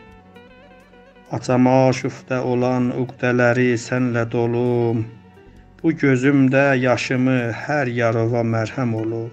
Açam 1.37 1.69
aşufdə 1.73 2.39
olan 2.53 2.89
uqdələri 3.03 3.71
sənlə 3.89 4.29
dolum. 4.33 5.07
Bu 5.83 5.91
gözümdə 5.95 6.63
yaşımı 6.75 7.37
hər 7.55 7.87
yarova 7.97 8.41
mərhəm 8.53 8.95
olub. 9.01 9.31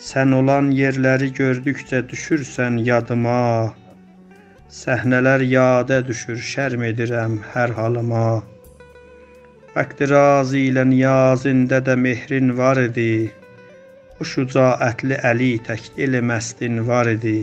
Sən 0.00 0.32
olan 0.36 0.70
yerləri 0.76 1.28
gördükcə 1.38 2.00
düşürsən 2.12 2.78
yadıma. 2.86 3.74
Səhnələr 4.78 5.44
yada 5.50 6.00
düşür, 6.08 6.40
şərm 6.52 6.86
edirəm 6.90 7.36
hər 7.52 7.76
halıma. 7.80 8.24
Vəqti 9.76 10.08
razı 10.14 10.64
ilə 10.70 10.88
niyazində 10.94 11.84
də 11.90 12.00
mehrin 12.08 12.56
var 12.56 12.80
idi. 12.88 13.28
O 14.20 14.24
şücaətli 14.32 15.20
əli 15.32 15.54
tək 15.68 15.90
eli 16.06 16.24
məstin 16.32 16.86
var 16.88 17.16
idi. 17.16 17.38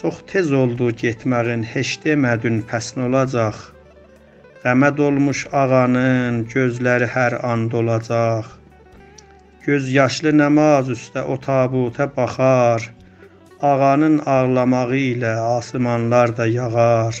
Çox 0.00 0.24
tez 0.32 0.54
oldu 0.62 0.94
getməyin, 1.02 1.72
heç 1.74 1.98
demədin 2.06 2.64
pəs 2.72 2.94
nə 2.96 3.10
olacaq? 3.12 3.66
Qəmə 4.62 4.88
dolmuş 4.98 5.40
ağanın 5.54 6.38
gözləri 6.52 7.06
hər 7.14 7.34
an 7.46 7.60
dolacaq. 7.70 8.46
Göz 9.66 9.90
yaşlı 9.96 10.32
namaz 10.38 10.88
üstə 10.94 11.22
o 11.34 11.36
tabuta 11.44 12.08
baxar. 12.16 12.88
Ağanın 13.68 14.16
ağlamağı 14.34 14.98
ilə 15.02 15.34
asmanlar 15.58 16.34
da 16.40 16.46
yağar. 16.50 17.20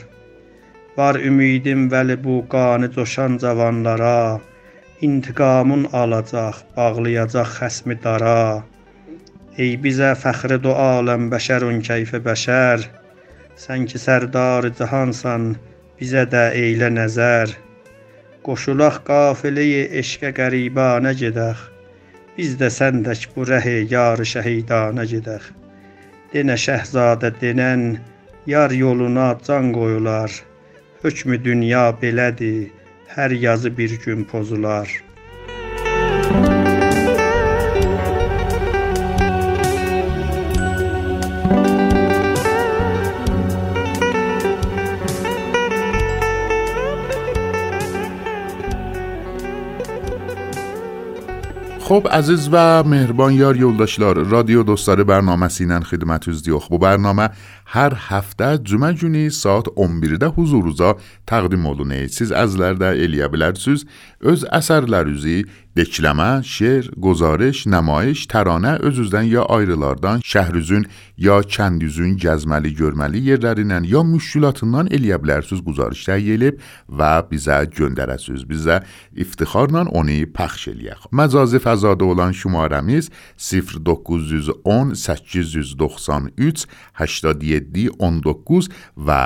Var 0.96 1.20
ümidim 1.28 1.86
vəli 1.92 2.16
bu 2.24 2.40
qanı 2.54 2.90
coşan 2.96 3.38
cavanlara. 3.38 4.40
İntiqamın 5.06 5.84
alacaq, 6.00 6.56
bağlayacaq 6.76 7.54
xəsmi 7.60 8.00
dara. 8.02 8.64
Ey 9.62 9.76
bizə 9.84 10.10
fəxri 10.24 10.58
do 10.66 10.74
aləm 10.88 11.30
bəşərun 11.30 11.78
keyfə 11.86 12.18
bəşər. 12.26 12.90
Sən 13.64 13.86
ki 13.90 13.98
sərdar 14.06 14.72
cahansan, 14.78 15.52
bizə 15.98 16.24
də 16.32 16.44
eylə 16.54 16.88
nəzər. 16.94 17.54
Qoşulaq 18.46 19.00
qafiləyə 19.08 19.88
eşqə 20.00 20.30
qəribanə 20.36 21.12
gedək. 21.22 21.64
Biz 22.36 22.54
də 22.60 22.68
səndək 22.70 23.24
bu 23.34 23.46
rəhi 23.50 23.80
yar 23.92 24.22
şəhidanə 24.32 25.04
gedək. 25.12 25.48
Denə 26.32 26.56
şəhzadə 26.64 27.32
denən 27.40 27.82
yar 28.46 28.70
yoluna 28.82 29.28
can 29.46 29.72
qoyular. 29.74 30.30
Hökmü 31.02 31.42
dünya 31.44 31.84
belədir, 32.00 32.70
hər 33.14 33.34
yazı 33.46 33.74
bir 33.78 33.98
gün 34.04 34.24
pozular. 34.24 35.07
خب 51.88 52.08
عزیز 52.10 52.48
و 52.52 52.82
مهربان 52.82 53.32
یار 53.32 53.56
یولداشلار 53.56 54.24
رادیو 54.24 54.62
دوستاره 54.62 55.04
برنامه 55.04 55.48
سینن 55.48 55.80
خدمت 55.80 56.28
از 56.28 56.42
دیو 56.42 56.58
خب 56.58 56.78
برنامه. 56.78 57.30
هر 57.66 57.92
هفته 57.96 58.58
جمعه 58.58 58.92
جونی 58.92 59.30
ساعت 59.30 59.64
11 59.76 60.26
حضور 60.26 60.64
روزا 60.64 60.96
تقدیم 61.26 61.60
مولونه 61.60 62.06
سیز 62.06 62.32
از 62.32 62.56
لرده 62.56 62.86
الیا 62.86 63.28
بلرسوز 63.28 63.86
از 64.20 64.44
اثر 64.44 64.80
لرزی 64.80 65.46
dekləmə, 65.78 66.42
şeir, 66.42 66.88
qozarış, 67.02 67.64
nəmayiş, 67.70 68.24
təranə 68.32 68.76
öz-özdən 68.88 69.28
ya 69.30 69.44
ayrılardan, 69.54 70.22
şəhrizün 70.26 70.86
ya 71.20 71.38
kəndüzün 71.54 72.16
gəzməli, 72.22 72.72
görməli 72.78 73.22
yerlərindən 73.28 73.86
ya 73.86 74.02
müşkülatından 74.06 74.90
eləyə 74.94 75.20
bilərsiniz, 75.22 75.62
quzarış 75.66 76.04
təhiyə 76.08 76.38
edib 76.38 76.62
və 77.00 77.12
bizə 77.30 77.60
göndərəsiniz. 77.78 78.46
Bizə 78.48 78.80
iftixarla 79.24 79.86
onu 79.98 80.18
pəxş 80.34 80.70
eləyək. 80.72 81.08
Məcazi 81.14 81.60
fəzada 81.62 82.04
olan 82.04 82.34
şumarəmiz 82.34 83.10
0910 83.38 84.94
893 84.98 86.66
87 86.98 87.88
19 87.98 88.70
və 88.96 89.20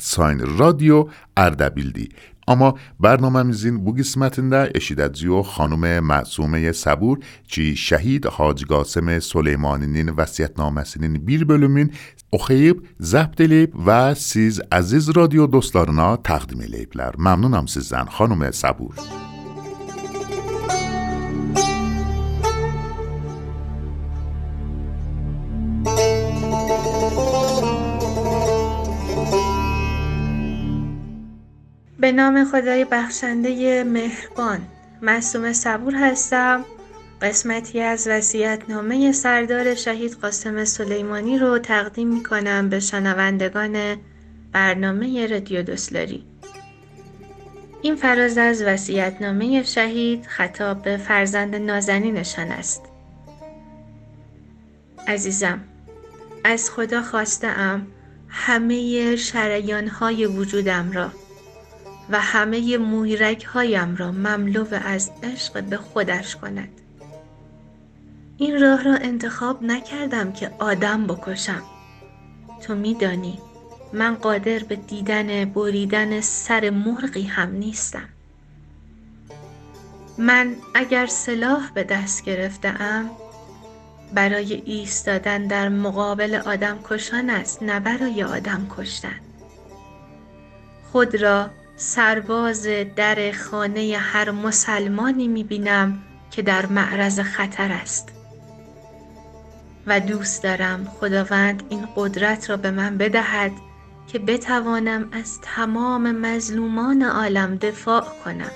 @sign 0.00 0.42
radio 0.58 1.08
Ərdəbildi. 1.34 2.08
Amma 2.46 2.74
bərnaməmizin 3.00 3.80
bu 3.84 3.94
qismətində 3.98 4.66
eşidəcəyik 4.76 5.54
xanım 5.56 5.86
Məsumə 6.10 6.60
Səbur 6.76 7.20
ki, 7.48 7.72
şəhid 7.86 8.28
Hacı 8.36 8.68
Qasım 8.68 9.10
Süleymaninin 9.20 10.12
vəsiyyətnaməsinin 10.18 11.18
bir 11.26 11.48
bölümün 11.48 11.92
oxuyub, 12.32 12.84
zəbt 13.00 13.44
edib 13.46 13.74
və 13.74 14.14
siz 14.18 14.60
əziz 14.70 15.12
radio 15.16 15.48
dostlarına 15.50 16.14
təqdim 16.26 16.66
ediblər. 16.68 17.16
Məmnunam 17.16 17.70
sizdən 17.70 18.12
xanım 18.18 18.50
Səbur. 18.52 19.23
به 32.04 32.12
نام 32.12 32.44
خدای 32.44 32.84
بخشنده 32.84 33.84
مهربان. 33.84 34.60
معصوم 35.02 35.52
صبور 35.52 35.94
هستم. 35.94 36.64
قسمتی 37.22 37.80
از 37.80 38.08
نامه 38.68 39.12
سردار 39.12 39.74
شهید 39.74 40.12
قاسم 40.12 40.64
سلیمانی 40.64 41.38
رو 41.38 41.58
تقدیم 41.58 42.08
می 42.08 42.22
کنم 42.22 42.68
به 42.68 42.80
شنوندگان 42.80 43.96
برنامه 44.52 45.26
رادیو 45.26 45.62
دوسلاری 45.62 46.24
این 47.82 47.96
فراز 47.96 48.38
از 48.38 48.62
نامه 49.20 49.62
شهید 49.62 50.26
خطاب 50.26 50.82
به 50.82 50.96
فرزند 50.96 51.54
نازنینشان 51.54 52.48
است. 52.52 52.82
عزیزم 55.06 55.60
از 56.44 56.70
خدا 56.70 57.02
خواستم 57.02 57.86
همه 58.28 59.16
شریان 59.16 59.88
های 59.88 60.26
وجودم 60.26 60.92
را 60.92 61.10
و 62.10 62.20
همه 62.20 62.78
مویرک 62.78 63.44
هایم 63.44 63.96
را 63.96 64.12
مملو 64.12 64.66
از 64.84 65.10
عشق 65.22 65.62
به 65.62 65.76
خودش 65.76 66.36
کند. 66.36 66.68
این 68.38 68.60
راه 68.60 68.82
را 68.82 68.94
انتخاب 68.94 69.62
نکردم 69.62 70.32
که 70.32 70.50
آدم 70.58 71.06
بکشم. 71.06 71.62
تو 72.62 72.74
میدانی 72.74 73.38
من 73.92 74.14
قادر 74.14 74.58
به 74.58 74.76
دیدن 74.76 75.44
بریدن 75.44 76.20
سر 76.20 76.70
مرغی 76.70 77.22
هم 77.22 77.50
نیستم. 77.50 78.08
من 80.18 80.56
اگر 80.74 81.06
سلاح 81.06 81.70
به 81.74 81.84
دست 81.84 82.24
گرفتم 82.24 83.10
برای 84.14 84.62
ایستادن 84.66 85.46
در 85.46 85.68
مقابل 85.68 86.34
آدم 86.34 86.78
کشان 86.84 87.30
است 87.30 87.62
نه 87.62 87.80
برای 87.80 88.22
آدم 88.22 88.66
کشتن. 88.76 89.20
خود 90.92 91.16
را 91.16 91.50
سرباز 91.76 92.66
در 92.96 93.32
خانه 93.32 93.96
هر 93.98 94.30
مسلمانی 94.30 95.28
می 95.28 95.44
بینم 95.44 96.02
که 96.30 96.42
در 96.42 96.66
معرض 96.66 97.20
خطر 97.20 97.72
است. 97.72 98.08
و 99.86 100.00
دوست 100.00 100.42
دارم 100.42 100.84
خداوند 101.00 101.62
این 101.68 101.88
قدرت 101.96 102.50
را 102.50 102.56
به 102.56 102.70
من 102.70 102.98
بدهد 102.98 103.52
که 104.06 104.18
بتوانم 104.18 105.08
از 105.12 105.40
تمام 105.42 106.12
مظلومان 106.12 107.02
عالم 107.02 107.56
دفاع 107.56 108.04
کنم. 108.24 108.50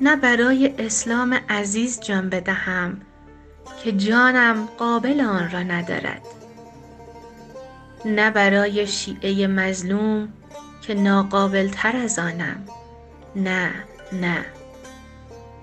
نه 0.00 0.16
برای 0.16 0.74
اسلام 0.78 1.40
عزیز 1.48 2.00
جان 2.00 2.28
بدهم 2.28 3.00
که 3.84 3.92
جانم 3.92 4.68
قابل 4.78 5.20
آن 5.20 5.50
را 5.50 5.62
ندارد. 5.62 6.22
نه 8.04 8.30
برای 8.30 8.86
شیعه 8.86 9.46
مظلوم 9.46 10.28
که 10.86 10.94
ناقابل 10.94 11.68
تر 11.68 11.96
از 11.96 12.18
آنم. 12.18 12.64
نه 13.36 13.70
نه. 14.12 14.44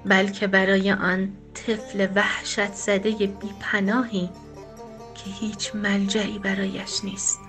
بلکه 0.06 0.48
برای 0.48 0.92
آن 0.92 1.38
طفل 1.54 2.08
وحشت 2.16 2.74
زده 2.74 3.12
بی 3.12 3.50
پناهی 3.60 4.30
که 5.16 5.30
هیچ 5.30 5.76
ملجعی 5.76 6.40
برایش 6.40 7.04
نیست. 7.04 7.40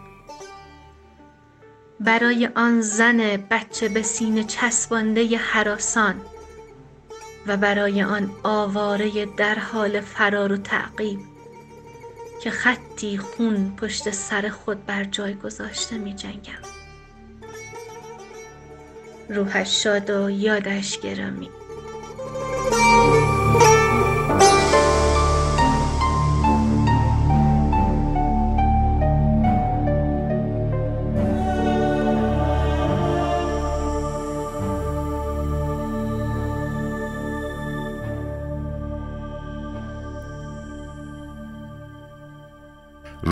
برای 2.01 2.49
آن 2.57 2.81
زن 2.81 3.37
بچه 3.51 3.89
به 3.89 4.03
سینه 4.03 4.45
چسبانده 4.45 5.37
حراسان 5.39 6.21
و 7.47 7.57
برای 7.57 8.03
آن 8.03 8.31
آواره 8.43 9.27
در 9.27 9.59
حال 9.59 10.01
فرار 10.01 10.53
و 10.53 10.57
تعقیب 10.57 11.21
که 12.43 12.51
خطی 12.51 13.19
خون 13.19 13.77
پشت 13.77 14.11
سر 14.11 14.49
خود 14.49 14.87
بر 14.87 15.05
جای 15.05 15.35
گذاشته 15.35 15.99
می 15.99 16.15
جنگم 16.15 16.74
روحش 19.29 19.83
شاد 19.83 20.11
و 20.11 20.31
یادش 20.31 21.01
گرامی. 21.01 21.51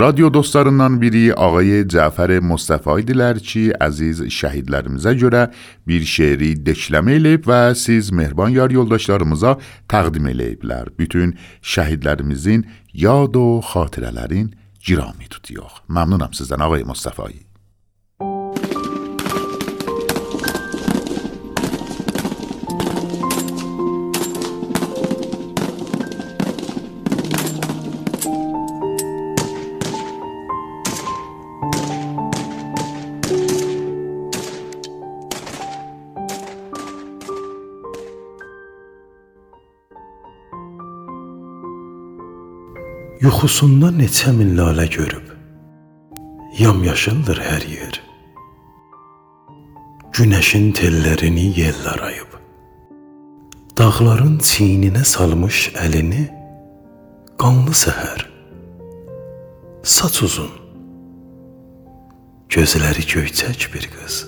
رادیو 0.03 0.31
dostlarından 0.31 1.01
biri 1.03 1.33
آقای 1.47 1.85
جعفر 1.93 2.31
مصطفی 2.51 3.05
dilərçi 3.09 3.63
əziz 3.87 4.25
şəhidlərimizə 4.39 5.13
görə 5.21 5.43
bir 5.87 6.03
şeiri 6.15 6.49
dekləmə 6.69 7.15
eləyib 7.21 7.47
və 7.51 7.61
siz 7.85 8.11
mehriban 8.11 8.51
yar 8.51 8.75
yoldaşlarımıza 8.75 9.53
təqdim 9.93 10.27
eləyiblər. 10.33 10.91
Bütün 10.99 11.37
şəhidlərimizin 11.75 12.67
yad 13.05 13.39
و 13.39 13.63
xatirələrin 13.71 14.51
girami 14.87 15.31
tutuyor. 15.31 15.71
Məmnunam 15.87 16.35
sizdən 16.35 16.67
آقای 16.67 16.83
مصطفی. 16.85 17.52
Yuxusunda 43.23 43.93
neçə 43.95 44.33
min 44.35 44.57
lalə 44.59 44.89
görüb. 44.91 45.29
Yamyaşıldır 46.59 47.39
hər 47.39 47.67
yer. 47.71 47.99
Günəşin 50.19 50.73
tellərini 50.75 51.45
yel 51.55 51.79
arayıb. 51.93 52.33
Dağların 53.79 54.41
çiyninə 54.49 55.05
salmış 55.07 55.69
əlini 55.85 56.25
qanlı 57.39 57.77
səhər. 57.85 58.27
Saç 59.95 60.23
uzun. 60.27 60.51
Gözləri 62.51 63.07
göyçək 63.15 63.71
bir 63.71 63.91
qız. 63.95 64.21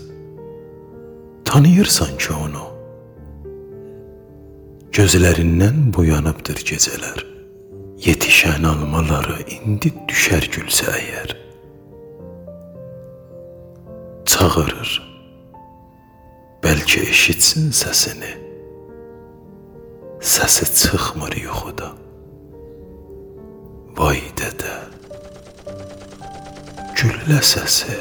Tanıyırsan 1.51 2.15
ki 2.15 2.33
onu. 2.47 2.67
Gözlərindən 4.95 5.89
boyanıbdır 5.99 6.69
gecələr. 6.71 7.34
Yetişən 8.03 8.65
almaları 8.67 9.37
indi 9.55 9.93
düşər 10.11 10.49
gülsə 10.51 10.91
əgər 10.91 11.35
Çağırır. 14.27 14.91
Bəlkə 16.65 17.05
eşitsin 17.13 17.69
səsini. 17.71 18.33
Səsi 20.21 20.67
çıxmır 20.81 21.37
yuxuda. 21.45 21.93
Vay 23.99 24.19
dədə. 24.41 24.75
Güllə 26.99 27.39
səsi. 27.53 28.01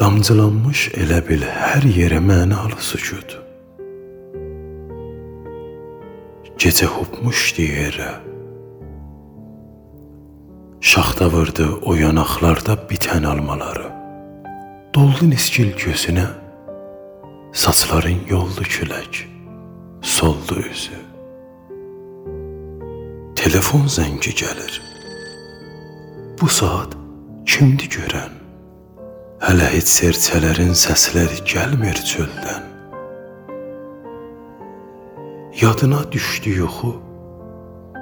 Damcılanmış 0.00 0.88
elə 1.02 1.20
bil 1.28 1.44
hər 1.44 1.84
yerə 1.98 2.22
mənalı 2.30 2.80
sükut 2.80 3.36
Gecə 6.58 6.88
hopmuşdu 6.90 7.62
yerə. 7.62 8.08
Şaxta 10.90 11.28
vurdu 11.30 11.66
o 11.86 11.94
yanaqlarda 11.94 12.74
bitən 12.90 13.26
almaları. 13.30 13.86
Doldu 14.94 15.28
niskil 15.30 15.70
gözünə, 15.78 16.24
saçların 17.62 18.24
yoldu 18.26 18.66
külək, 18.74 19.20
soldu 20.02 20.58
üzü. 20.72 20.98
Telefon 23.38 23.86
zəngi 23.86 24.34
gəlir. 24.42 24.80
Bu 26.40 26.48
saat 26.58 26.98
kimdi 27.46 27.86
görən? 27.86 28.34
Hələ 29.46 29.70
heç 29.76 29.94
serçələrin 30.00 30.74
səsləri 30.74 31.38
gəlmir 31.54 32.02
çöldən. 32.10 32.67
Yadına 35.58 36.04
düşdü 36.12 36.52
yuxu, 36.54 36.92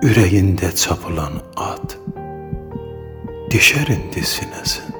ürəyində 0.04 0.68
çapılan 0.76 1.38
ad. 1.56 1.94
Deşər 3.48 3.88
indi 3.94 4.20
sinəsin. 4.28 4.90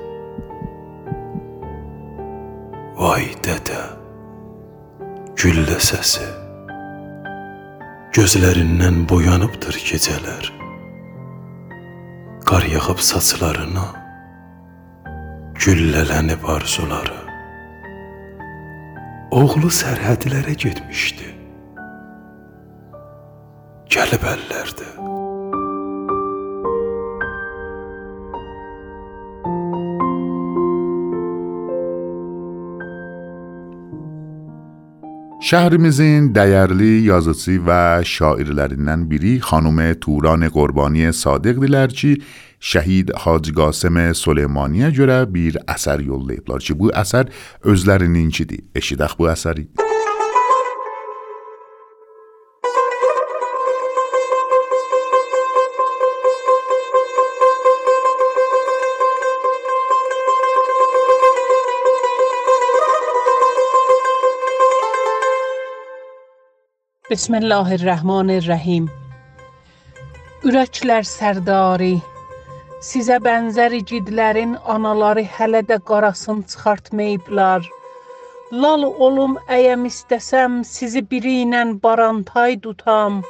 Vay 2.97 3.29
dədə, 3.45 3.83
güllə 5.37 5.77
səsi. 5.91 6.25
Gözlərindən 8.17 9.05
boyanıbdır 9.13 9.77
gecələr. 9.93 10.49
Qar 12.49 12.65
yağıb 12.73 13.05
saçlarına, 13.13 13.89
güllələnib 15.61 16.53
arzuları. 16.57 17.23
Oğlu 19.45 19.69
sərhədlərə 19.85 20.57
getmişdi 20.57 21.36
gəlib 23.97 24.25
əllərdə. 24.29 24.87
Şəhrimizin 35.47 36.33
dəyərli 36.35 37.07
yazıcı 37.07 37.61
və 37.69 37.81
şairlərindən 38.11 39.07
biri 39.09 39.37
xanım 39.49 39.81
Turan 40.03 40.45
Qurbani 40.51 41.13
Sadiqdilər 41.23 41.95
ki, 42.01 42.17
şəhid 42.61 43.15
Hacı 43.23 43.55
Qasım 43.57 44.03
Süleymaniyə 44.21 44.91
görə 44.99 45.23
bir 45.33 45.61
əsər 45.71 46.03
yollayıblar 46.05 46.67
ki, 46.67 46.77
bu 46.77 46.91
əsər 46.93 47.31
özlərininkidir. 47.63 48.67
Eşidək 48.75 49.17
bu 49.21 49.31
əsəri. 49.33 49.71
Bismillahirrahmanirrahim. 67.17 68.87
Ürəklər 70.49 71.07
sərdari, 71.09 71.95
Sizə 72.89 73.17
bənzər 73.27 73.73
igidlərin 73.79 74.53
anaları 74.75 75.25
hələ 75.37 75.63
də 75.71 75.79
qarasın 75.91 76.43
çıxartmayıblar. 76.51 77.71
Lal 78.65 78.85
olum 79.07 79.39
əyəm 79.59 79.89
istəsəm 79.91 80.61
sizi 80.73 81.05
biri 81.15 81.33
ilə 81.47 81.63
barantay 81.87 82.59
tutam. 82.67 83.23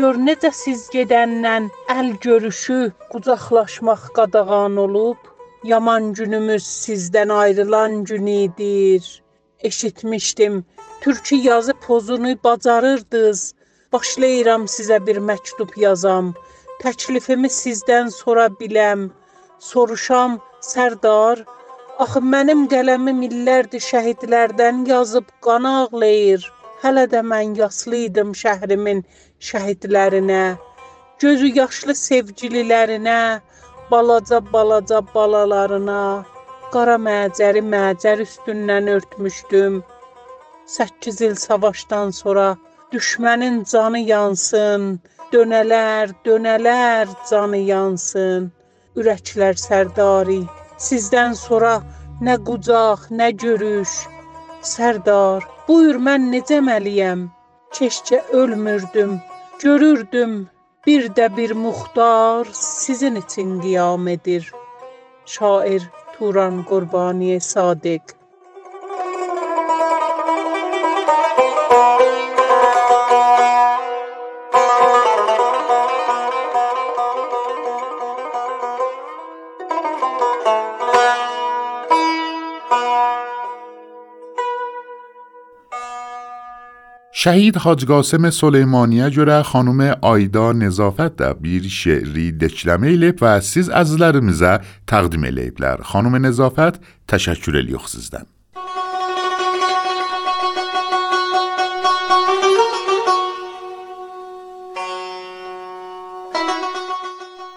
Gör 0.00 0.18
necə 0.30 0.50
siz 0.64 0.88
gedəndən 0.96 1.70
əl 1.98 2.12
görüşü, 2.26 2.80
qucaqlaşmaq 3.14 4.10
qadağan 4.18 4.82
olub. 4.88 5.20
Yaman 5.74 6.12
günümüz 6.18 6.66
sizdən 6.84 7.38
ayrılan 7.38 8.02
gün 8.04 8.26
idir. 8.26 9.22
Eşitmişdim, 9.70 10.64
türkü 11.02 11.36
yazı 11.36 11.74
pozunu 11.74 12.34
bacarırdınız. 12.44 13.54
Başlayıram 13.92 14.64
sizə 14.74 14.98
bir 15.06 15.18
məktub 15.30 15.72
yazam. 15.76 16.32
Təklifimi 16.82 17.50
sizdən 17.50 18.10
sora 18.10 18.46
biləm. 18.60 19.10
Soruşam, 19.58 20.38
Sərdar, 20.62 21.42
axı 22.04 22.22
mənim 22.34 22.62
qələmim 22.72 23.20
illərdir 23.28 23.82
şəhidlərdən 23.90 24.84
yazıb 24.92 25.26
qan 25.46 25.66
ağlayır. 25.74 26.46
Hələ 26.82 27.04
də 27.14 27.22
mən 27.32 27.56
yaslı 27.58 28.04
idim 28.08 28.30
şəhrimin 28.42 29.02
şəhidlərinə. 29.48 30.44
Gözü 31.22 31.50
yaşlı 31.58 31.94
sevgililərinə, 32.06 33.22
balaca 33.90 34.40
balaca 34.52 35.02
balalarına. 35.14 36.02
Qara 36.72 36.96
məcəri 37.08 37.62
məcər 37.74 38.22
üstündən 38.26 38.90
örtmüşdüm. 38.96 39.82
8 40.66 41.20
il 41.20 41.34
savaşdan 41.34 42.10
sonra 42.10 42.56
düşmənin 42.92 43.64
canı 43.70 43.98
yansın, 43.98 45.00
dönələr, 45.32 46.12
dönələr 46.26 47.08
canı 47.30 47.60
yansın. 47.72 48.52
Ürəklər 48.96 49.56
sərdari, 49.56 50.42
sizdən 50.86 51.34
sonra 51.34 51.74
nə 52.20 52.36
qucaq, 52.46 53.08
nə 53.10 53.30
görüş. 53.44 53.92
Sərdar, 54.62 55.46
buyur 55.68 55.98
mən 56.08 56.30
necə 56.34 56.60
məliyəm? 56.68 57.28
Keşcə 57.72 58.20
ölmürdüm, 58.40 59.18
görürdüm 59.62 60.34
bir 60.86 61.08
də 61.16 61.36
bir 61.36 61.50
muxtar 61.50 62.46
sizin 62.52 63.14
üçün 63.16 63.60
qiyam 63.60 64.08
edir. 64.08 64.52
Şair 65.26 65.82
Turan 66.18 66.64
Qurbani 66.64 67.40
Sadiq 67.40 68.21
شهید 87.22 87.56
حاج 87.56 87.84
قاسم 87.84 88.30
سلیمانی 88.30 89.10
جورا 89.10 89.42
خانوم 89.42 89.80
آیدا 90.00 90.52
نظافت 90.52 91.16
دبیر 91.16 91.68
شعری 91.68 92.32
دچلمه 92.32 92.88
لیپ 92.88 93.18
و 93.22 93.40
سیز 93.40 93.68
از 93.68 94.00
لرمزه 94.00 94.60
تقدیم 94.86 95.24
لیپلر 95.24 95.82
خانوم 95.82 96.26
نظافت 96.26 96.80
تشکر 97.08 97.52
لیخ 97.52 97.88
سیزدن 97.88 98.22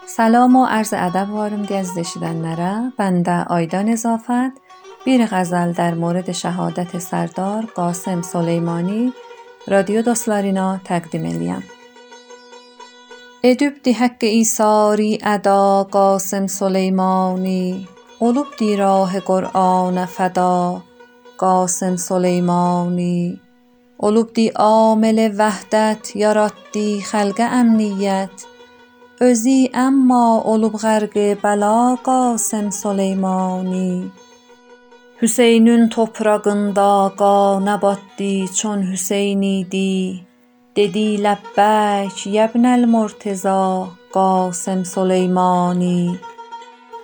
سلام 0.07 0.55
و 0.55 0.65
عرض 0.65 0.93
ادب 0.97 1.29
وارم 1.29 1.65
گزدشیدن 1.65 2.35
نره. 2.35 2.93
بنده 2.97 3.43
آیدا 3.43 3.81
نظافت. 3.81 4.51
بیر 5.05 5.25
غزل 5.25 5.71
در 5.71 5.93
مورد 5.93 6.31
شهادت 6.31 6.99
سردار 6.99 7.65
قاسم 7.75 8.21
سلیمانی. 8.21 9.13
رادیو 9.67 10.01
دوستلارینا 10.01 10.77
تقدیم 10.83 11.25
الیم 11.25 11.63
ایدوب 13.41 13.73
دی 13.83 13.91
حق 13.91 14.21
ایساری 14.21 15.17
ادا 15.23 15.83
قاسم 15.83 16.47
سلیمانی 16.47 17.87
قلوب 18.19 18.45
دی 18.59 18.75
راه 18.77 19.19
قرآن 19.19 20.05
فدا 20.05 20.81
قاسم 21.37 21.95
سلیمانی. 21.95 23.39
قلوب 23.97 24.33
دی 24.33 24.49
آمل 24.55 25.35
وحدت 25.37 26.15
یارد 26.15 26.53
دی 26.73 27.01
خلق 27.01 27.41
امنیت. 27.51 28.29
ازی 29.21 29.69
اما 29.73 30.39
قلوب 30.39 30.75
غرق 30.75 31.37
بلا 31.41 31.95
قاسم 31.95 32.69
سلیمانی. 32.69 34.11
Hüseynün 35.21 35.89
toprağında 35.89 37.11
qana 37.17 37.81
batdı 37.81 38.53
çon 38.55 38.81
Hüseyn 38.91 39.41
idi. 39.41 40.21
Dedi 40.75 41.05
ləbbək 41.25 42.25
yəbnəl 42.37 42.85
Murteza 42.85 43.87
Qasım 44.13 44.85
Süleymani. 44.85 46.17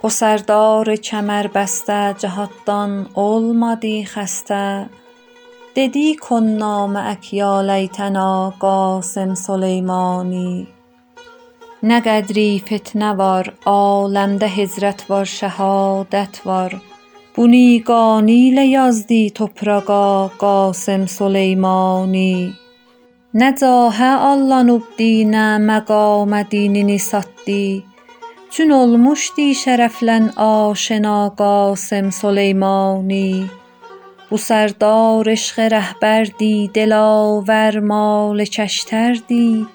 O 0.03 0.09
sərdar 0.09 0.91
kəmərbəstə 1.09 2.01
cəhaddan 2.21 2.97
olmadı 3.15 3.95
xəstə. 4.13 4.65
Dedi 5.75 6.17
معک 6.87 7.33
یا 7.33 7.61
لیتنا 7.61 8.53
قاسم 8.59 9.33
سلیمانی 9.35 10.67
نه 11.83 11.99
قدری 12.01 12.61
فتنه 12.67 13.15
var 13.15 13.53
aləmdə 13.65 14.47
hicrət 14.57 15.09
var 15.09 15.25
şəhadət 15.25 16.45
var 16.45 16.90
بونی 17.35 17.79
گانی 17.79 18.51
لیازدی 18.51 19.29
توپراگا 19.29 20.31
قاسم 20.39 21.05
سلیمانی. 21.05 22.53
نداه 23.33 24.01
الله 24.01 24.63
نبدین 24.63 25.35
نمگا 25.35 26.43
دینی 26.49 26.83
نیستی 26.83 27.83
چون 28.49 28.71
المشتی 28.71 29.53
شرفلن 29.53 30.29
آشنا 30.35 31.29
قاسم 31.29 32.09
سلیمانی. 32.09 33.49
بو 34.29 34.37
سردار 34.37 35.29
عشق 35.29 35.59
رهبر 35.59 36.23
دی 36.23 36.69
دلاور 36.73 37.79
مال 37.79 38.45
چشتر 38.45 39.13
دی. 39.27 39.67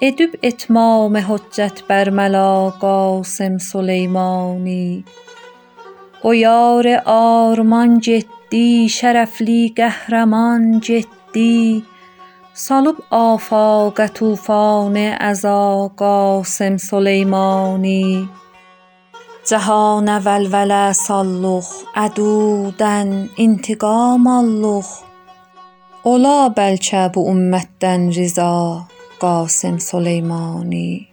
ادوب 0.00 0.30
اتمام 0.42 1.16
حجت 1.16 1.82
بر 1.88 2.10
ملا 2.10 2.70
قاسم 2.70 3.58
سلیمانی. 3.58 5.04
و 6.24 6.34
یار 6.34 7.02
آرمان 7.06 7.98
جدی 8.00 8.88
شرفلی 8.88 9.72
قهرمان 9.76 10.80
جدی. 10.80 11.84
سالب 12.54 12.94
آفاق 13.10 14.06
توفان 14.06 14.96
از 14.96 15.44
قاسم 15.96 16.76
سلیمانی. 16.76 18.28
جهان 19.50 20.08
اول 20.08 20.48
وله 20.52 20.92
سالخ 20.92 21.68
عدودن 21.96 23.28
انتقام 23.38 24.26
آلخ. 24.26 25.02
اولا 26.02 26.48
بلچه 26.48 27.08
بو 27.08 27.28
امتدن 27.28 28.12
رضا 28.12 28.80
قاسم 29.20 29.78
سلیمانی. 29.78 31.09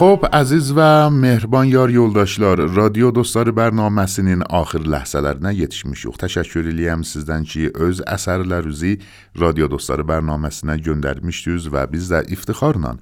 خب 0.00 0.22
əziz 0.32 0.70
və 0.72 1.10
mehriban 1.12 1.66
yar 1.68 1.90
yoldaşlar, 1.92 2.62
radio 2.72 3.10
dostları 3.12 3.52
bərnaməsinin 3.52 4.46
axır 4.48 4.86
ləhzələrinə 4.88 5.50
yetişmişik. 5.58 6.14
Təşəkkür 6.22 6.70
eləyəm 6.70 7.02
sizdən 7.04 7.44
ki, 7.44 7.66
öz 7.86 8.00
əsərlərinizi 8.08 8.94
radio 9.42 9.68
dostları 9.68 10.06
bərnaməsinə 10.08 10.78
göndərmişdiniz 10.86 11.66
və 11.74 11.82
biz 11.92 12.08
də 12.14 12.22
iftixarla 12.32 12.94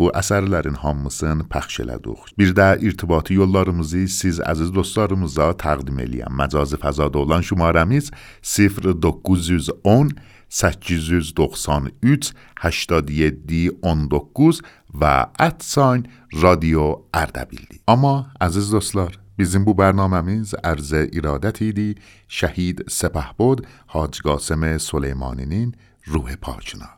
bu 0.00 0.08
əsərlərin 0.16 0.78
hamısını 0.80 1.44
pəxş 1.52 1.82
elədik. 1.84 2.32
Bir 2.40 2.54
də 2.56 2.70
irtibati 2.88 3.36
yollarımızı 3.36 4.06
siz 4.16 4.40
əziz 4.40 4.72
dostlarımıza 4.72 5.50
təqdim 5.60 6.00
eləyəm. 6.06 6.32
Məcazi 6.40 6.80
fəzada 6.80 7.20
olan 7.20 7.44
şumarəmiz 7.44 8.08
0910 8.40 10.16
893 10.48 12.32
87 12.62 13.70
19 13.82 14.60
و 15.00 15.26
ادساین 15.38 16.08
رادیو 16.32 16.96
اردبیلی. 17.14 17.80
اما 17.88 18.26
عزیز 18.40 18.70
دوستلار 18.70 19.18
بیزیم 19.36 19.64
بو 19.64 19.74
برنامه 19.74 20.20
میز 20.20 20.54
عرض 20.54 20.94
ارادت 21.12 21.62
ایدی 21.62 21.94
شهید 22.28 22.84
سپه 22.90 23.26
بود 23.38 23.66
حاج 23.86 24.20
قاسم 24.20 24.78
سلیمانینین 24.78 25.74
روح 26.04 26.36
پاچنا 26.36 26.88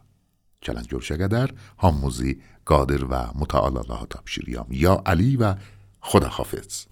چلن 0.60 0.82
جرشه 0.82 1.16
گدر 1.16 1.50
هموزی 1.78 2.40
قادر 2.66 3.04
و 3.04 3.14
متعالالله 3.34 4.06
تبشیریام. 4.06 4.66
یا 4.70 5.02
علی 5.06 5.36
و 5.36 5.54
خدا 6.00 6.28
حافظ 6.28 6.84